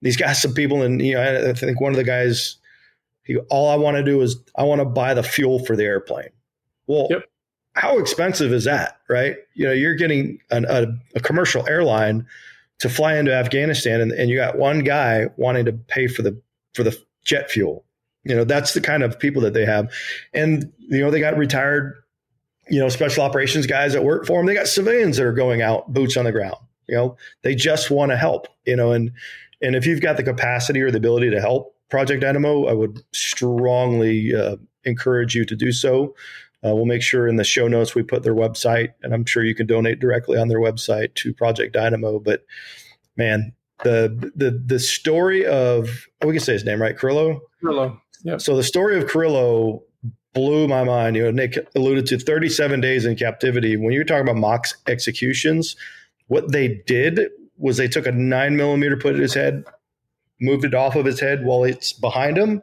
These 0.00 0.16
guys, 0.16 0.40
some 0.40 0.54
people, 0.54 0.82
and 0.82 1.00
you 1.00 1.14
know, 1.14 1.50
I 1.50 1.52
think 1.52 1.80
one 1.80 1.92
of 1.92 1.96
the 1.96 2.04
guys, 2.04 2.56
he, 3.24 3.36
all 3.50 3.70
I 3.70 3.76
want 3.76 3.98
to 3.98 4.02
do 4.02 4.20
is 4.22 4.36
I 4.56 4.64
want 4.64 4.80
to 4.80 4.84
buy 4.84 5.14
the 5.14 5.22
fuel 5.22 5.64
for 5.64 5.76
the 5.76 5.84
airplane. 5.84 6.30
Well, 6.86 7.06
yep 7.10 7.24
how 7.74 7.98
expensive 7.98 8.52
is 8.52 8.64
that, 8.64 8.98
right? 9.08 9.36
You 9.54 9.66
know, 9.66 9.72
you're 9.72 9.94
getting 9.94 10.38
an, 10.50 10.66
a, 10.68 10.86
a, 11.14 11.20
commercial 11.20 11.66
airline 11.66 12.26
to 12.80 12.88
fly 12.88 13.16
into 13.16 13.32
Afghanistan, 13.32 14.00
and, 14.00 14.12
and 14.12 14.28
you 14.28 14.36
got 14.36 14.58
one 14.58 14.80
guy 14.80 15.28
wanting 15.36 15.64
to 15.66 15.72
pay 15.72 16.06
for 16.06 16.22
the 16.22 16.38
for 16.74 16.82
the 16.82 16.96
jet 17.24 17.50
fuel. 17.50 17.84
You 18.24 18.36
know, 18.36 18.44
that's 18.44 18.74
the 18.74 18.80
kind 18.80 19.02
of 19.02 19.18
people 19.18 19.42
that 19.42 19.54
they 19.54 19.64
have, 19.64 19.92
and 20.32 20.72
you 20.78 21.00
know, 21.00 21.10
they 21.10 21.20
got 21.20 21.36
retired, 21.36 22.02
you 22.68 22.78
know, 22.78 22.88
special 22.88 23.24
operations 23.24 23.66
guys 23.66 23.92
that 23.94 24.04
work 24.04 24.26
for 24.26 24.38
them. 24.38 24.46
They 24.46 24.54
got 24.54 24.68
civilians 24.68 25.16
that 25.16 25.26
are 25.26 25.32
going 25.32 25.62
out, 25.62 25.92
boots 25.92 26.16
on 26.16 26.24
the 26.24 26.32
ground. 26.32 26.56
You 26.88 26.96
know, 26.96 27.16
they 27.42 27.54
just 27.54 27.90
want 27.90 28.10
to 28.12 28.16
help. 28.16 28.46
You 28.64 28.76
know, 28.76 28.92
and 28.92 29.10
and 29.60 29.74
if 29.74 29.86
you've 29.86 30.00
got 30.00 30.16
the 30.16 30.22
capacity 30.22 30.80
or 30.80 30.90
the 30.90 30.98
ability 30.98 31.30
to 31.30 31.40
help 31.40 31.74
Project 31.88 32.22
Dynamo, 32.22 32.66
I 32.66 32.72
would 32.72 33.00
strongly 33.12 34.34
uh, 34.34 34.56
encourage 34.84 35.34
you 35.34 35.44
to 35.44 35.56
do 35.56 35.72
so. 35.72 36.14
Uh, 36.64 36.74
we'll 36.74 36.84
make 36.84 37.02
sure 37.02 37.26
in 37.26 37.36
the 37.36 37.44
show 37.44 37.66
notes 37.66 37.94
we 37.94 38.02
put 38.02 38.22
their 38.22 38.34
website, 38.34 38.90
and 39.02 39.12
I'm 39.12 39.24
sure 39.24 39.44
you 39.44 39.54
can 39.54 39.66
donate 39.66 39.98
directly 39.98 40.38
on 40.38 40.48
their 40.48 40.60
website 40.60 41.14
to 41.16 41.34
Project 41.34 41.74
Dynamo. 41.74 42.20
But 42.20 42.44
man, 43.16 43.52
the 43.82 44.32
the 44.34 44.50
the 44.50 44.78
story 44.78 45.46
of 45.46 46.06
oh, 46.22 46.28
we 46.28 46.34
can 46.34 46.40
say 46.40 46.52
his 46.52 46.64
name 46.64 46.80
right, 46.80 46.96
Carrillo. 46.96 47.40
Carrillo. 47.60 48.00
Yeah. 48.24 48.38
So 48.38 48.56
the 48.56 48.62
story 48.62 49.00
of 49.00 49.08
Carrillo 49.08 49.82
blew 50.32 50.68
my 50.68 50.84
mind. 50.84 51.16
You 51.16 51.24
know, 51.24 51.30
Nick 51.30 51.58
alluded 51.74 52.06
to 52.06 52.18
37 52.18 52.80
days 52.80 53.04
in 53.04 53.16
captivity. 53.16 53.76
When 53.76 53.92
you're 53.92 54.04
talking 54.04 54.22
about 54.22 54.36
mock 54.36 54.66
executions, 54.86 55.76
what 56.28 56.52
they 56.52 56.82
did 56.86 57.20
was 57.58 57.76
they 57.76 57.88
took 57.88 58.06
a 58.06 58.12
nine 58.12 58.56
millimeter, 58.56 58.96
put 58.96 59.12
it 59.12 59.16
in 59.16 59.22
his 59.22 59.34
head, 59.34 59.64
moved 60.40 60.64
it 60.64 60.74
off 60.74 60.96
of 60.96 61.04
his 61.04 61.20
head 61.20 61.44
while 61.44 61.64
it's 61.64 61.92
behind 61.92 62.38
him, 62.38 62.62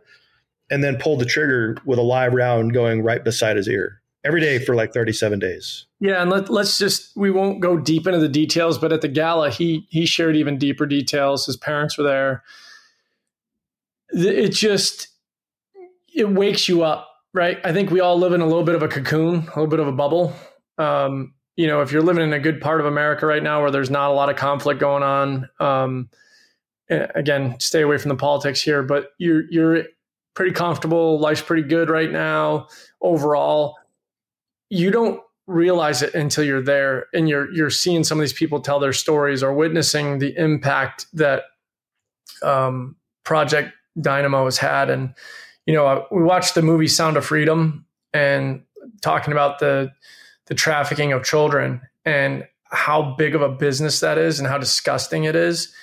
and 0.70 0.84
then 0.84 0.98
pulled 0.98 1.20
the 1.20 1.26
trigger 1.26 1.78
with 1.86 2.00
a 2.00 2.04
live 2.04 2.34
round 2.34 2.74
going 2.74 3.02
right 3.02 3.24
beside 3.24 3.58
his 3.58 3.68
ear 3.68 3.99
every 4.24 4.42
day 4.42 4.60
for 4.60 4.76
like 4.76 4.94
37 4.94 5.40
days. 5.40 5.86
Yeah, 6.00 6.22
and 6.22 6.30
let, 6.30 6.50
let's 6.50 6.78
just 6.78 7.16
we 7.16 7.32
won't 7.32 7.60
go 7.60 7.78
deep 7.78 8.08
into 8.08 8.20
the 8.20 8.30
details, 8.30 8.78
but 8.78 8.94
at 8.94 9.02
the 9.02 9.08
gala 9.08 9.50
he 9.50 9.88
he 9.90 10.06
shared 10.06 10.36
even 10.36 10.58
deeper 10.58 10.86
details. 10.86 11.46
His 11.46 11.58
parents 11.58 11.98
were 11.98 12.04
there. 12.04 12.44
It 14.10 14.50
just 14.50 15.10
it 16.16 16.30
wakes 16.30 16.68
you 16.68 16.84
up, 16.84 17.08
right? 17.34 17.60
I 17.64 17.74
think 17.74 17.92
we 17.92 18.00
all 18.00 18.18
live 18.18 18.34
in 18.34 18.42
a 18.42 18.46
little 18.46 18.64
bit 18.64 18.76
of 18.76 18.84
a 18.84 18.88
cocoon, 18.88 19.36
a 19.36 19.50
little 19.50 19.68
bit 19.68 19.80
of 19.80 19.88
a 19.88 19.92
bubble. 19.92 20.34
Um, 20.78 21.34
you 21.56 21.68
know, 21.68 21.82
if 21.82 21.92
you're 21.92 22.02
living 22.02 22.24
in 22.24 22.34
a 22.34 22.40
good 22.40 22.62
part 22.62 22.80
of 22.80 22.86
America 22.86 23.26
right 23.26 23.44
now 23.44 23.62
where 23.62 23.72
there's 23.72 23.90
not 23.90 24.10
a 24.10 24.14
lot 24.14 24.30
of 24.30 24.38
conflict 24.38 24.80
going 24.80 25.04
on, 25.04 25.50
um, 25.60 26.10
again, 26.90 27.60
stay 27.60 27.82
away 27.82 27.98
from 27.98 28.10
the 28.10 28.16
politics 28.16 28.62
here, 28.62 28.82
but 28.82 29.10
you're 29.18 29.44
you're 29.52 29.84
pretty 30.36 30.52
comfortable. 30.52 31.20
Life's 31.20 31.42
pretty 31.42 31.68
good 31.68 31.90
right 31.90 32.12
now 32.12 32.68
overall. 33.02 33.76
You 34.70 34.92
don't 34.92 35.22
realize 35.48 36.04
it 36.04 36.14
until 36.14 36.44
you're 36.44 36.62
there 36.62 37.08
and 37.14 37.28
you're 37.28 37.52
you're 37.52 37.72
seeing 37.72 38.04
some 38.04 38.20
of 38.20 38.22
these 38.22 38.34
people 38.34 38.62
tell 38.62 38.80
their 38.80 38.94
stories 38.94 39.42
or 39.42 39.54
witnessing 39.54 40.20
the 40.20 40.36
impact 40.38 41.08
that 41.14 41.44
um, 42.44 42.96
Project 43.24 43.74
Dynamo 44.00 44.46
has 44.46 44.58
had. 44.58 44.90
And 44.90 45.14
you 45.66 45.74
know, 45.74 46.06
we 46.12 46.24
watched 46.24 46.56
the 46.56 46.62
movie 46.62 46.88
Sound 46.88 47.18
of 47.18 47.26
Freedom 47.26 47.86
and 48.14 48.64
talking 49.02 49.32
about 49.32 49.60
the 49.60 49.92
the 50.46 50.56
trafficking 50.56 51.14
of 51.14 51.24
children 51.24 51.82
and 52.06 52.48
how 52.72 53.16
big 53.18 53.36
of 53.36 53.42
a 53.42 53.50
business 53.50 54.00
that 54.00 54.18
is 54.18 54.40
and 54.40 54.48
how 54.48 54.58
disgusting 54.58 55.24
it 55.24 55.36
is 55.36 55.74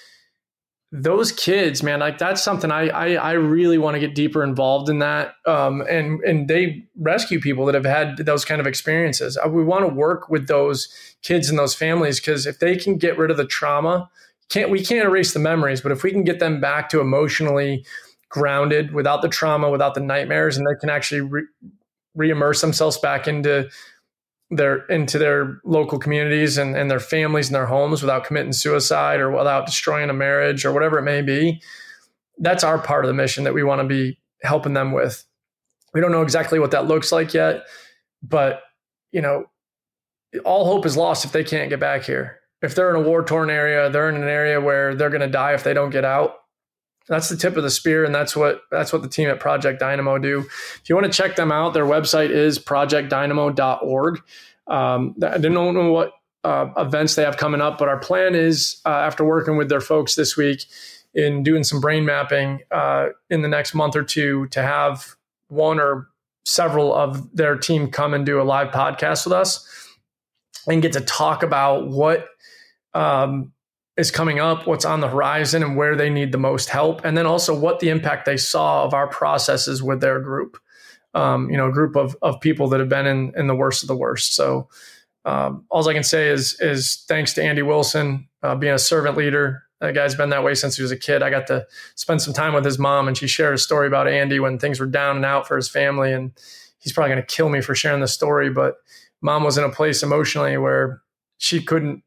those 0.93 1.33
kids, 1.33 1.83
man, 1.83 2.01
like 2.01 2.19
that's 2.19 2.43
something 2.43 2.71
I 2.71 2.89
I, 2.89 3.15
I 3.15 3.33
really 3.33 3.77
want 3.77 3.95
to 3.95 4.01
get 4.01 4.15
deeper 4.15 4.43
involved 4.43 4.89
in 4.89 5.01
that. 5.01 5.35
Um, 5.45 5.83
and 5.89 6.21
and 6.21 6.49
they 6.49 6.85
rescue 6.97 7.41
people 7.41 7.67
that 7.67 7.75
have 7.75 7.85
had 7.85 8.19
those 8.19 8.45
kind 8.45 8.61
of 8.61 8.67
experiences. 8.67 9.37
Uh, 9.37 9.49
we 9.49 9.65
want 9.65 9.87
to 9.87 9.93
work 9.93 10.29
with 10.29 10.47
those 10.47 10.89
kids 11.23 11.51
and 11.51 11.59
those 11.59 11.75
families 11.75 12.21
because 12.21 12.47
if 12.47 12.61
they 12.61 12.77
can 12.77 12.99
get 12.99 13.19
rid 13.19 13.31
of 13.31 13.37
the 13.37 13.47
trauma, 13.47 14.09
can't 14.49 14.71
we 14.71 14.83
can't 14.85 15.07
erase 15.07 15.33
the 15.33 15.41
memories, 15.41 15.81
but 15.81 15.93
if 15.93 16.03
we 16.03 16.13
can 16.13 16.25
get 16.25 16.39
them 16.39 16.61
back 16.61 16.89
to 16.91 17.01
emotionally 17.01 17.85
grounded 18.29 18.93
without 18.93 19.23
the 19.23 19.29
trauma, 19.29 19.71
without 19.71 19.95
the 19.95 20.01
nightmares, 20.01 20.57
and 20.57 20.67
they 20.67 20.79
can 20.79 20.91
actually 20.91 21.21
re- 21.21 21.47
re-immerse 22.15 22.61
themselves 22.61 22.99
back 22.99 23.27
into 23.29 23.69
their 24.51 24.87
into 24.87 25.19
their 25.19 25.61
local 25.65 25.99
communities 25.99 26.57
and, 26.57 26.77
and 26.77 26.91
their 26.91 27.01
families 27.01 27.49
and 27.49 27.55
their 27.55 27.67
homes 27.67 28.01
without 28.01 28.25
committing 28.25 28.53
suicide 28.53 29.21
or 29.21 29.31
without 29.31 29.67
destroying 29.67 30.09
a 30.09 30.15
marriage 30.15 30.65
or 30.65 30.73
whatever 30.73 30.99
it 30.99 31.03
may 31.03 31.23
be. 31.23 31.61
That's 32.39 32.65
our 32.65 32.79
part 32.79 33.05
of 33.05 33.09
the 33.09 33.15
mission 33.15 33.45
that 33.45 33.55
we 33.55 33.65
want 33.65 33.81
to 33.81 33.87
be 33.87 34.19
helping 34.43 34.75
them 34.75 34.93
with. 34.93 35.25
We 35.95 36.01
don't 36.01 36.13
know 36.13 36.23
exactly 36.23 36.59
what 36.59 36.71
that 36.73 36.87
looks 36.87 37.11
like 37.11 37.35
yet, 37.35 37.65
but 38.23 38.61
you 39.13 39.21
know, 39.21 39.47
all 40.45 40.67
hope 40.67 40.87
is 40.87 40.97
lost 40.97 41.25
if 41.25 41.33
they 41.33 41.45
can't 41.45 41.71
get 41.71 41.81
back 41.81 42.05
here. 42.05 42.41
If 42.63 42.75
they're 42.75 42.91
in 42.91 43.03
a 43.03 43.09
war 43.09 43.25
torn 43.25 43.51
area, 43.51 43.91
they're 43.91 44.09
in 44.09 44.17
an 44.17 44.29
area 44.29 44.61
where 44.61 44.95
they're 44.95 45.11
going 45.11 45.21
to 45.21 45.29
die 45.29 45.55
if 45.55 45.65
they 45.65 45.75
don't 45.75 45.91
get 45.91 46.05
out 46.05 46.37
that's 47.09 47.29
the 47.29 47.37
tip 47.37 47.57
of 47.57 47.63
the 47.63 47.71
spear 47.71 48.05
and 48.05 48.15
that's 48.15 48.37
what 48.37 48.63
that's 48.71 48.93
what 48.93 49.03
the 49.03 49.09
team 49.09 49.29
at 49.29 49.41
project 49.41 49.81
dynamo 49.81 50.19
do. 50.19 50.41
If 50.41 50.89
you 50.89 50.95
want 50.95 51.11
to 51.11 51.13
check 51.13 51.37
them 51.37 51.53
out 51.53 51.75
their 51.75 51.85
website 51.85 52.31
is 52.31 52.59
projectdynamo.org 52.59 54.23
um, 54.67 55.15
i 55.23 55.39
don't 55.39 55.75
know 55.75 55.93
what 55.93 56.13
uh, 56.45 56.71
events 56.77 57.15
they 57.15 57.23
have 57.23 57.37
coming 57.37 57.61
up 57.61 57.79
but 57.79 57.89
our 57.89 57.99
plan 57.99 58.35
is 58.35 58.81
uh, 58.85 58.91
after 58.91 59.25
working 59.25 59.57
with 59.57 59.69
their 59.69 59.81
folks 59.81 60.15
this 60.15 60.37
week 60.37 60.65
in 61.15 61.43
doing 61.43 61.65
some 61.65 61.81
brain 61.81 62.05
mapping 62.05 62.61
uh, 62.71 63.09
in 63.31 63.43
the 63.43 63.49
next 63.49 63.75
month 63.75 63.97
or 63.97 64.05
two 64.05 64.47
to 64.49 64.63
have 64.63 65.17
one 65.49 65.81
or 65.81 66.09
several 66.45 66.95
of 66.95 67.35
their 67.35 67.57
team 67.57 67.91
come 67.91 68.15
and 68.15 68.25
do 68.25 68.41
a 68.41 68.45
live 68.45 68.69
podcast 68.69 69.27
with 69.27 69.33
us 69.33 69.67
and 70.69 70.83
get 70.83 70.93
to 70.93 71.01
talk 71.01 71.43
about 71.43 71.89
what 71.89 72.29
um, 72.95 73.53
is 73.97 74.11
coming 74.11 74.39
up, 74.39 74.67
what's 74.67 74.85
on 74.85 75.01
the 75.01 75.09
horizon, 75.09 75.63
and 75.63 75.77
where 75.77 75.97
they 75.97 76.11
need 76.11 76.33
the 76.33 76.39
most 76.39 76.69
help, 76.69 77.05
and 77.05 77.17
then 77.17 77.27
also 77.27 77.59
what 77.59 77.81
the 77.81 77.89
impact 77.89 78.27
they 78.27 78.37
saw 78.37 78.85
of 78.85 78.93
our 78.93 79.07
processes 79.07 79.83
with 79.83 80.01
their 80.01 80.21
group. 80.21 80.59
Um, 81.15 81.51
you 81.51 81.57
know, 81.57 81.69
a 81.69 81.73
group 81.73 81.97
of 81.97 82.17
of 82.21 82.41
people 82.41 82.69
that 82.69 82.81
have 82.81 82.91
been 82.91 83.07
in 83.07 83.33
in 83.37 83.47
the 83.47 83.55
worst 83.55 83.83
of 83.83 83.89
the 83.89 83.97
worst. 83.97 84.35
So, 84.35 84.69
um, 85.25 85.65
all 85.71 85.89
I 85.89 85.95
can 85.95 86.03
say 86.03 86.29
is 86.29 86.61
is 86.61 87.05
thanks 87.09 87.33
to 87.35 87.43
Andy 87.43 87.63
Wilson 87.63 88.29
uh, 88.43 88.55
being 88.55 88.75
a 88.75 88.79
servant 88.79 89.17
leader. 89.17 89.63
That 89.81 89.95
guy's 89.95 90.15
been 90.15 90.31
that 90.31 90.45
way 90.45 90.55
since 90.55 90.77
he 90.77 90.83
was 90.83 90.91
a 90.91 90.97
kid. 90.97 91.23
I 91.23 91.29
got 91.29 91.47
to 91.49 91.67
spend 91.97 92.23
some 92.23 92.33
time 92.33 92.55
with 92.55 92.65
his 92.65 92.79
mom, 92.79 93.09
and 93.09 93.17
she 93.17 93.27
shared 93.27 93.55
a 93.55 93.59
story 93.59 93.87
about 93.87 94.09
Andy 94.09 94.41
when 94.41 94.59
things 94.59 94.81
were 94.81 94.87
down 94.87 95.17
and 95.17 95.25
out 95.25 95.47
for 95.47 95.57
his 95.57 95.69
family. 95.69 96.13
And 96.13 96.33
he's 96.79 96.93
probably 96.93 97.13
going 97.15 97.27
to 97.27 97.35
kill 97.35 97.49
me 97.49 97.61
for 97.61 97.75
sharing 97.75 98.01
the 98.01 98.09
story, 98.09 98.49
but 98.49 98.77
mom 99.21 99.45
was 99.45 99.59
in 99.59 99.65
a 99.65 99.71
place 99.71 100.03
emotionally 100.03 100.57
where 100.57 101.03
she 101.39 101.63
couldn't 101.63 102.03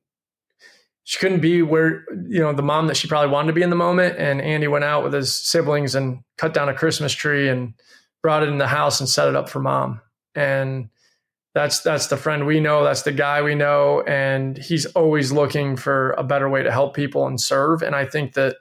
she 1.09 1.17
couldn't 1.17 1.39
be 1.39 1.63
where 1.63 2.05
you 2.27 2.39
know 2.39 2.53
the 2.53 2.61
mom 2.61 2.85
that 2.85 2.95
she 2.95 3.07
probably 3.07 3.31
wanted 3.31 3.47
to 3.47 3.53
be 3.53 3.63
in 3.63 3.71
the 3.71 3.75
moment. 3.75 4.15
And 4.19 4.39
andy 4.43 4.67
went 4.67 4.83
out 4.83 5.03
with 5.03 5.11
his 5.11 5.33
siblings 5.33 5.95
and 5.95 6.19
cut 6.37 6.53
down 6.53 6.69
a 6.69 6.73
christmas 6.75 7.11
tree 7.13 7.49
and 7.49 7.73
brought 8.21 8.43
it 8.43 8.49
in 8.49 8.59
the 8.59 8.67
house 8.67 8.99
and 8.99 9.09
set 9.09 9.27
it 9.27 9.35
up 9.35 9.49
for 9.49 9.59
mom. 9.59 10.01
And 10.35 10.89
that's 11.55 11.79
that's 11.79 12.07
the 12.07 12.17
friend 12.17 12.45
we 12.45 12.59
know. 12.59 12.83
That's 12.83 13.01
the 13.01 13.11
guy 13.11 13.41
we 13.41 13.55
know. 13.55 14.03
And 14.05 14.55
he's 14.55 14.85
always 14.85 15.31
looking 15.31 15.77
for 15.77 16.11
a 16.11 16.23
better 16.23 16.47
way 16.47 16.61
to 16.61 16.71
help 16.71 16.95
people 16.95 17.25
and 17.25 17.41
serve. 17.41 17.81
And 17.81 17.95
i 17.95 18.05
think 18.05 18.35
that 18.35 18.57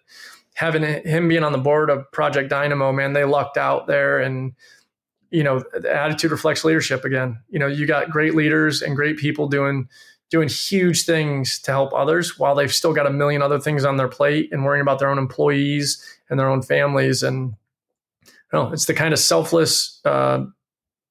having 0.55 0.83
him 0.83 1.29
being 1.29 1.45
on 1.45 1.53
the 1.53 1.59
board 1.59 1.91
of 1.91 2.11
project 2.13 2.49
dynamo 2.49 2.93
man 2.93 3.13
they 3.13 3.27
lucked 3.27 3.59
out 3.59 3.87
there. 3.87 4.21
And 4.21 4.55
you 5.31 5.43
know 5.45 5.63
the 5.79 5.95
attitude 5.95 6.31
reflects 6.31 6.65
leadership 6.65 7.05
again. 7.05 7.43
You 7.51 7.59
know 7.59 7.67
you 7.67 7.87
got 7.87 8.09
great 8.09 8.35
leaders 8.35 8.81
and 8.81 8.97
great 8.97 9.19
people 9.19 9.49
doing 9.49 9.87
doing 10.31 10.49
huge 10.49 11.05
things 11.05 11.59
to 11.61 11.71
help 11.71 11.93
others 11.95 12.39
while 12.39 12.55
they've 12.55 12.73
still 12.73 12.93
got 12.93 13.07
a 13.07 13.11
million 13.11 13.41
other 13.41 13.59
things 13.59 13.85
on 13.85 13.97
their 13.97 14.09
plate 14.09 14.51
and 14.53 14.65
worrying 14.65 14.83
about 14.83 14.99
their 14.99 15.11
own 15.11 15.19
employees 15.19 16.05
and 16.29 16.39
their 16.39 16.49
own 16.49 16.63
families. 16.63 17.23
And 17.23 17.55
you 18.25 18.33
know, 18.59 18.73
it's 18.73 18.87
the 18.87 18.95
kind 18.95 19.13
of 19.13 19.19
selfless, 19.19 20.01
uh, 20.05 20.45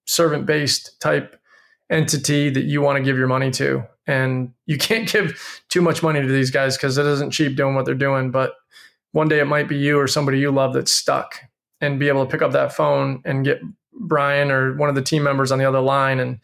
servant 0.05 0.45
based 0.45 0.99
type 1.01 1.39
entity 1.89 2.49
that 2.49 2.65
you 2.65 2.81
want 2.81 2.97
to 2.97 3.03
give 3.03 3.17
your 3.17 3.27
money 3.27 3.51
to. 3.51 3.83
And 4.05 4.53
you 4.65 4.77
can't 4.77 5.09
give 5.11 5.63
too 5.69 5.81
much 5.81 6.03
money 6.03 6.21
to 6.21 6.27
these 6.27 6.51
guys 6.51 6.77
because 6.77 6.97
it 6.97 7.05
isn't 7.05 7.31
cheap 7.31 7.55
doing 7.55 7.75
what 7.75 7.85
they're 7.85 7.95
doing. 7.95 8.31
But 8.31 8.55
one 9.11 9.27
day 9.27 9.39
it 9.39 9.45
might 9.45 9.67
be 9.67 9.77
you 9.77 9.99
or 9.99 10.07
somebody 10.07 10.39
you 10.39 10.51
love 10.51 10.73
that's 10.73 10.91
stuck 10.91 11.39
and 11.81 11.99
be 11.99 12.07
able 12.07 12.25
to 12.25 12.31
pick 12.31 12.41
up 12.41 12.51
that 12.51 12.73
phone 12.73 13.21
and 13.25 13.45
get 13.45 13.61
Bryan 13.93 14.51
or 14.51 14.75
one 14.75 14.89
of 14.89 14.95
the 14.95 15.01
team 15.01 15.23
members 15.23 15.51
on 15.51 15.59
the 15.59 15.65
other 15.65 15.79
line 15.79 16.19
and 16.19 16.39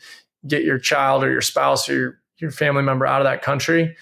get 0.48 0.64
your 0.64 0.80
child 0.80 1.24
or 1.24 1.32
your 1.32 1.42
spouse 1.42 1.88
or 1.90 1.94
your, 1.94 2.20
your 2.38 2.52
family 2.52 2.84
member 2.84 3.06
out 3.06 3.22
of 3.22 3.26
that 3.26 3.42
country, 3.42 3.96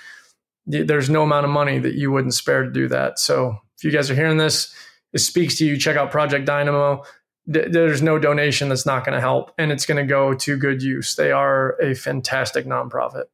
there's 0.65 1.09
no 1.09 1.23
amount 1.23 1.45
of 1.45 1.51
money 1.51 1.79
that 1.79 1.95
you 1.95 2.11
wouldn't 2.11 2.33
spare 2.33 2.63
to 2.63 2.71
do 2.71 2.87
that. 2.87 3.19
So 3.19 3.57
if 3.77 3.83
you 3.83 3.91
guys 3.91 4.09
are 4.09 4.15
hearing 4.15 4.37
this, 4.37 4.73
it 5.13 5.19
speaks 5.19 5.57
to 5.57 5.65
you. 5.65 5.77
Check 5.77 5.97
out 5.97 6.11
Project 6.11 6.45
Dynamo. 6.45 7.03
There's 7.45 8.01
no 8.01 8.19
donation 8.19 8.69
that's 8.69 8.85
not 8.85 9.03
going 9.03 9.15
to 9.15 9.19
help, 9.19 9.51
and 9.57 9.71
it's 9.71 9.85
going 9.85 9.97
to 9.97 10.07
go 10.07 10.33
to 10.35 10.57
good 10.57 10.81
use. 10.81 11.15
They 11.15 11.31
are 11.31 11.75
a 11.81 11.95
fantastic 11.95 12.65
nonprofit. 12.65 13.25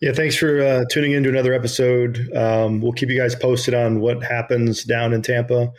Yeah, 0.00 0.12
thanks 0.12 0.36
for 0.36 0.60
uh, 0.60 0.84
tuning 0.90 1.12
in 1.12 1.22
to 1.22 1.28
another 1.28 1.54
episode. 1.54 2.28
Um, 2.36 2.80
we'll 2.80 2.92
keep 2.92 3.08
you 3.08 3.18
guys 3.18 3.34
posted 3.34 3.74
on 3.74 4.00
what 4.00 4.22
happens 4.22 4.84
down 4.84 5.12
in 5.12 5.22
Tampa. 5.22 5.72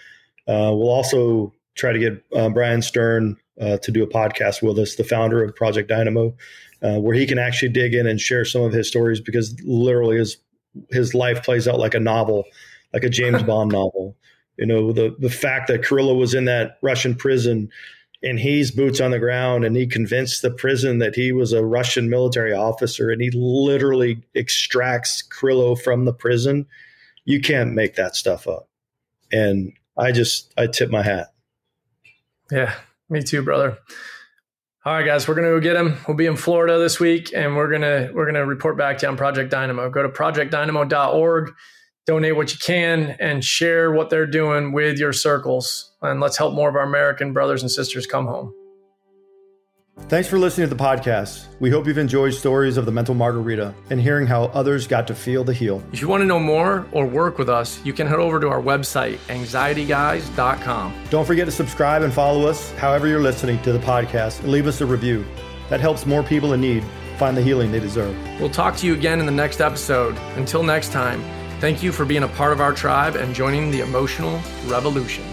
Uh, 0.48 0.74
we'll 0.74 0.90
also 0.90 1.54
try 1.76 1.94
to 1.94 2.00
get 2.00 2.24
uh, 2.36 2.50
Bryan 2.50 2.82
Stern 2.82 3.38
uh, 3.62 3.78
to 3.78 3.92
do 3.92 4.04
a 4.04 4.08
podcast 4.08 4.62
with 4.62 4.80
us, 4.80 4.96
the 4.96 5.04
founder 5.04 5.44
of 5.44 5.56
Project 5.56 5.90
Dynamo, 5.90 6.36
uh, 6.82 7.00
where 7.00 7.16
he 7.16 7.26
can 7.26 7.40
actually 7.40 7.70
dig 7.70 7.94
in 7.94 8.08
and 8.08 8.20
share 8.20 8.46
some 8.46 8.62
of 8.62 8.74
his 8.74 8.88
stories 8.88 9.20
because 9.20 9.60
literally 9.64 10.18
his 10.18 10.38
his 10.92 11.14
life 11.14 11.44
plays 11.44 11.68
out 11.68 11.80
like 11.80 11.96
a 11.96 12.00
novel, 12.00 12.46
like 12.94 13.04
a 13.04 13.10
James 13.10 13.44
Bond 13.48 13.72
novel. 13.72 14.16
You 14.58 14.66
know, 14.66 14.92
the 14.92 15.16
the 15.20 15.30
fact 15.30 15.68
that 15.68 15.82
Kirylo 15.82 16.18
was 16.18 16.34
in 16.34 16.46
that 16.46 16.78
Russian 16.82 17.16
prison 17.16 17.70
and 18.22 18.40
he's 18.40 18.72
boots 18.72 19.00
on 19.00 19.12
the 19.12 19.20
ground 19.20 19.64
and 19.64 19.76
he 19.76 19.88
convinced 19.88 20.42
the 20.42 20.52
prison 20.52 21.00
that 21.00 21.16
he 21.16 21.32
was 21.32 21.54
a 21.54 21.64
Russian 21.64 22.10
military 22.10 22.54
officer 22.54 23.10
and 23.10 23.22
he 23.22 23.32
literally 23.32 24.22
extracts 24.36 25.24
Kirylo 25.24 25.80
from 25.82 26.06
the 26.06 26.14
prison. 26.14 26.68
You 27.24 27.40
can't 27.40 27.74
make 27.74 27.96
that 27.96 28.16
stuff 28.16 28.48
up. 28.48 28.68
And 29.32 29.72
I 29.98 30.12
just 30.12 30.54
I 30.58 30.68
tip 30.68 30.90
my 30.90 31.04
hat. 31.04 31.34
Yeah, 32.52 32.74
me 33.10 33.22
too, 33.22 33.42
brother. 33.42 33.78
All 34.90 34.96
right, 34.96 35.06
guys, 35.06 35.28
we're 35.28 35.36
gonna 35.36 35.50
go 35.50 35.60
get 35.60 35.76
him. 35.76 36.00
We'll 36.08 36.18
be 36.18 36.26
in 36.26 36.36
Florida 36.36 36.80
this 36.80 37.00
week, 37.00 37.32
and 37.36 37.56
we're 37.56 37.70
gonna 37.70 38.10
we're 38.12 38.26
gonna 38.26 38.44
report 38.44 38.76
back 38.76 38.98
to 38.98 39.06
you 39.06 39.12
on 39.12 39.18
Project 39.18 39.52
Dynamo. 39.52 39.88
Go 39.92 40.02
to 40.02 40.10
projectdynamo.org 40.10 41.54
donate 42.08 42.36
what 42.36 42.52
you 42.52 42.58
can 42.58 43.16
and 43.20 43.46
share 43.46 43.92
what 43.92 44.10
they're 44.10 44.26
doing 44.26 44.72
with 44.72 44.98
your 44.98 45.14
circles. 45.14 45.96
And 46.02 46.20
let's 46.20 46.38
help 46.38 46.56
more 46.56 46.68
of 46.68 46.76
our 46.76 46.82
American 46.82 47.34
brothers 47.34 47.62
and 47.62 47.70
sisters 47.70 48.08
come 48.08 48.26
home. 48.26 48.52
Thanks 50.08 50.28
for 50.28 50.40
listening 50.40 50.68
to 50.68 50.76
the 50.76 50.82
podcast. 50.84 51.46
We 51.60 51.70
hope 51.70 51.86
you've 51.86 52.00
enjoyed 52.00 52.34
stories 52.34 52.78
of 52.78 52.86
the 52.86 52.92
mental 52.92 53.14
margarita 53.14 53.76
and 53.92 54.02
hearing 54.02 54.26
how 54.26 54.46
others 54.46 54.88
got 54.88 55.06
to 55.08 55.16
feel 55.16 55.44
the 55.44 55.54
heal. 55.54 55.84
If 55.94 56.02
you 56.02 56.08
want 56.08 56.22
to 56.22 56.26
know 56.26 56.40
more 56.40 56.88
or 56.92 57.06
work 57.06 57.38
with 57.38 57.50
us, 57.50 57.80
you 57.86 57.94
can 57.94 58.08
head 58.08 58.18
over 58.18 58.40
to 58.40 58.48
our 58.48 58.62
website, 58.62 59.18
anxietyguys.com. 59.28 60.94
Don't 61.12 61.26
forget 61.26 61.46
to 61.46 61.52
subscribe 61.52 62.02
and 62.02 62.12
follow 62.12 62.48
us 62.48 62.72
however 62.72 63.08
you're 63.08 63.22
listening 63.22 63.62
to 63.62 63.72
the 63.72 63.80
podcast 63.80 64.40
and 64.40 64.50
leave 64.52 64.66
us 64.66 64.82
a 64.82 64.86
review. 64.86 65.26
That 65.70 65.80
helps 65.80 66.08
more 66.08 66.24
people 66.24 66.54
in 66.54 66.62
need 66.62 66.84
find 67.20 67.38
the 67.38 67.44
healing 67.44 67.72
they 67.72 67.80
deserve. 67.80 68.18
We'll 68.40 68.50
talk 68.50 68.78
to 68.78 68.88
you 68.88 68.96
again 68.96 69.20
in 69.20 69.28
the 69.28 69.32
next 69.32 69.62
episode. 69.62 70.18
Until 70.38 70.64
next 70.64 70.92
time, 70.92 71.22
Thank 71.60 71.84
you 71.84 71.92
for 71.92 72.06
being 72.06 72.24
a 72.24 72.28
part 72.30 72.54
of 72.54 72.62
our 72.62 72.72
tribe 72.72 73.18
and 73.18 73.36
joining 73.36 73.70
the 73.70 73.82
emotional 73.82 74.40
revolution. 74.68 75.26